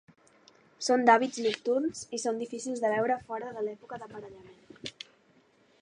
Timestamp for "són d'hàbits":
0.85-1.37